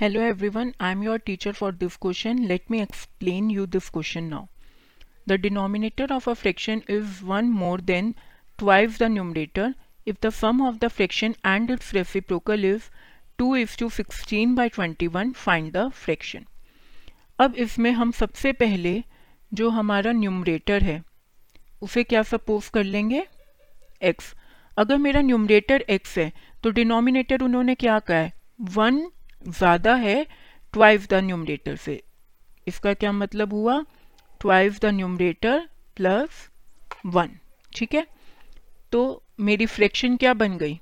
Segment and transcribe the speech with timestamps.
[0.00, 4.24] Hello everyone I am your teacher for this question let me explain you this question
[4.24, 4.46] now
[5.28, 8.14] the denominator of a fraction is one more than
[8.58, 9.74] twice the numerator
[10.06, 12.82] if the sum of the fraction and its reciprocal is
[13.38, 16.44] two is two sixteen by twenty one find the fraction
[17.38, 19.04] अब इसमें हम सबसे पहले
[19.54, 21.02] जो हमारा numerator है,
[21.82, 23.26] उसे क्या सपोज़ कर लेंगे?
[24.02, 24.34] एक्स
[24.76, 26.32] अगर मेरा न्यूमरेटर एक्स है
[26.62, 28.32] तो डिनोमिनेटर उन्होंने क्या कहा है?
[28.60, 29.10] वन
[29.46, 30.24] ज़्यादा है
[30.74, 32.02] ट्वाइस द न्यूमरेटर से।
[32.66, 33.80] इसका क्या मतलब हुआ?
[34.40, 36.48] Twice the numerator plus
[37.06, 37.30] one
[37.72, 38.06] ठीक है?
[38.92, 40.78] तो मेरी फ्रैक्शन क्या बन गई?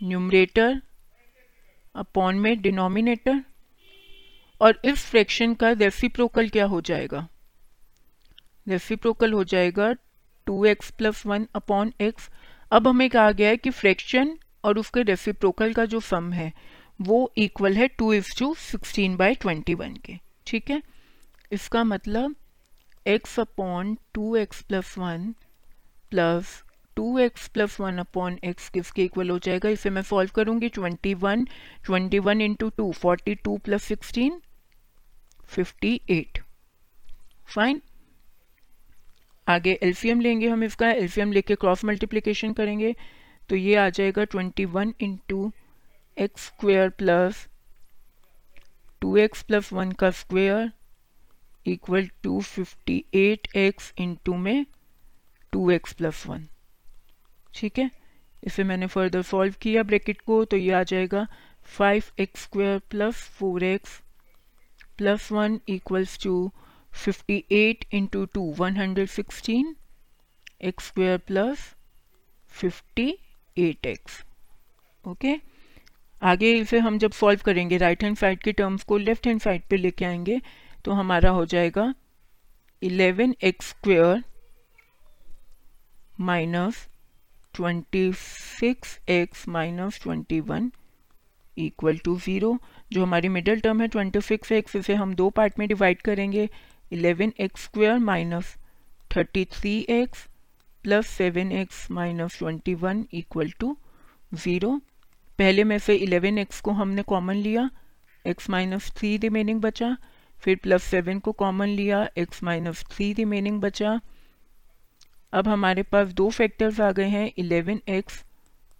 [0.00, 0.80] न्यूमरेटर
[1.94, 3.40] अपॉन में डिनोमिनेटर
[4.60, 7.26] और इस फ्रैक्शन का रेसिप्रोकल क्या हो जाएगा?
[8.68, 9.92] रेसिप्रोकल हो जाएगा
[10.46, 12.28] two x plus one upon x
[12.72, 16.52] अब हमें कहा गया है कि फ्रैक्शन और उसके रेसिप्रोकल का जो सम है
[17.00, 20.82] वो इक्वल है to is two sixteen by twenty one के। ठीक है?
[21.52, 22.34] इसका मतलब
[23.06, 25.32] x upon two x plus one
[26.10, 26.62] plus
[26.96, 29.68] two x plus one upon x किसके इक्वल हो जाएगा?
[29.68, 31.44] इसे मैं सॉल्व करूँगी twenty one
[31.86, 34.40] twenty one into two forty two plus sixteen
[35.46, 36.38] fifty eight
[37.54, 37.80] fine
[39.46, 42.94] आगे एल्सियम लेंगे हम इसका। एल्सियम लेके क्रॉस मल्टीप्लिकेशन करेंगे।
[43.48, 45.50] तो ये आ जाएगा twenty one into
[46.18, 47.46] x square plus
[49.02, 50.70] two x plus one का square
[51.66, 54.64] equal to fifty eight x into में
[55.52, 56.46] टू एक्स प्लस वन
[57.54, 57.90] ठीक है?
[58.42, 61.26] इसे मैंने फर्दर सॉल्व किया ब्रैकेट को तो ये आ जाएगा
[61.68, 64.00] five x square plus four x
[64.98, 66.34] plus one equals to
[66.94, 69.74] fifty eight into two one hundred sixteen
[70.68, 71.74] x square plus
[72.52, 73.08] fifty
[73.56, 74.22] eight x
[75.04, 75.36] okay
[76.22, 79.62] आगे इसे हम जब सॉल्व करेंगे राइट हैंड साइड के टर्म्स को लेफ़्ट हैंड साइड
[79.70, 80.40] पे लेके आएँगे
[80.84, 81.92] तो हमारा हो जाएगा
[82.82, 84.22] eleven x square
[86.20, 86.86] minus
[87.54, 90.70] twenty six x minus twenty one
[91.56, 92.58] equal to zero
[92.92, 96.48] जो हमारी मिडल टर्म है ट्वेंटी सिक्स एक्स इसे हम दो पार्ट में डिवाइड करेंगे
[96.92, 98.54] eleven x square minus
[99.16, 100.26] thirty three x
[100.84, 103.76] plus seven x minus twenty one equal to
[104.34, 104.80] zero
[105.38, 107.70] पहले में से 11x को हमने कॉमन लिया,
[108.26, 109.96] एक्स माइनस थ्री रिमेनिंग बचा,
[110.40, 114.00] फिर प्लस सेवन को कॉमन लिया, एक्स माइनस थ्री रिमेनिंग बचा।
[115.32, 118.22] अब हमारे पास दो फैक्टर्स आ गए हैं 11x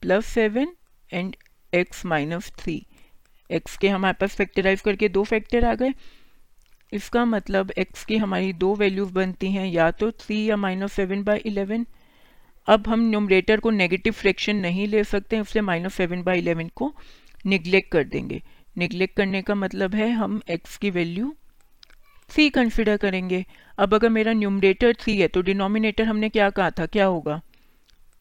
[0.00, 0.68] plus seven
[1.12, 1.36] and
[1.74, 2.86] x minus three.
[3.50, 5.92] X के हमारे पास फैक्टराइज करके दो फैक्टर आ गए।
[6.92, 11.22] इसका मतलब एक्स की हमारी दो वैल्यूज़ बनती हैं, या तो थ्री या माइनस सेवन
[11.22, 11.86] बाई इलेवन।
[12.66, 16.94] अब हम न्यूमरेटर को नेगेटिव फ्रैक्शन नहीं ले सकते, इसलिए माइनस सेवन बाई इलेवन को
[17.46, 18.42] निगलेक्ट कर देंगे।
[18.76, 21.34] निगलेक्ट करने का मतलब है हम एक्स की वैल्यू
[22.30, 23.44] थ्री कंसिडर करेंगे।
[23.78, 26.86] अब अगर मेरा न्यूमरेटर थ्री है तो डिनोमिनेटर हमने क्या कहा था?
[26.86, 27.40] क्या होगा?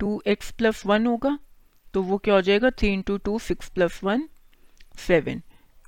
[0.00, 1.38] टू एक्स प्लस वन होगा
[1.94, 2.70] तो वो क्या हो जाएगा?
[2.70, 4.28] Three into two six plus one
[4.98, 5.42] seven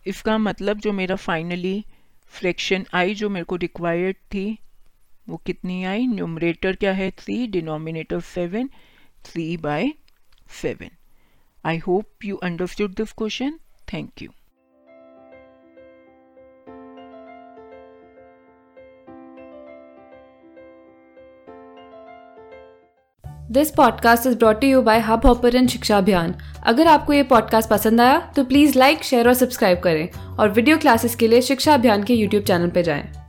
[0.06, 1.84] इसका मतलब जो मेरा फाइनली
[2.32, 4.58] फ्रैक्शन आई जो मेरे को रिक्वायर्ड थी
[5.30, 6.06] वो कितनी आई?
[6.06, 7.10] न्यूमरेटर क्या है?
[7.10, 8.68] Three denominator seven
[9.24, 9.92] three by
[10.62, 10.90] seven
[11.64, 13.58] I hope you understood this question
[13.92, 14.30] thank you
[23.50, 28.32] this podcast is brought you by Hubhopper Shiksha Abhiyan अगर आपको ये पॉडकास्ट पसंद आया
[28.36, 32.14] तो प्लीज़ लाइक शेयर और सब्सक्राइब करें और वीडियो क्लासेस के लिए शिक्षा अभियान के
[32.14, 33.19] यूट्यूब चैनल पर जाएँ।